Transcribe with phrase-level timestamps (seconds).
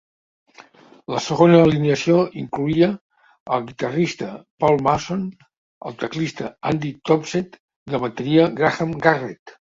[1.15, 2.87] La segona alineació incloïa
[3.57, 4.29] a guitarrista
[4.63, 5.21] Paul Mason,
[5.89, 7.59] al teclista Andy Tompsett
[7.93, 9.55] i el bateria Graham Garrett.